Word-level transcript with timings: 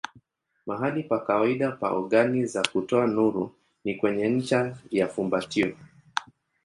Mahali 0.67 1.01
pa 1.09 1.17
kawaida 1.27 1.71
pa 1.71 1.87
ogani 1.99 2.45
za 2.45 2.61
kutoa 2.73 3.07
nuru 3.07 3.55
ni 3.83 3.95
kwenye 3.95 4.27
ncha 4.29 4.77
ya 4.91 5.07
fumbatio. 5.07 5.77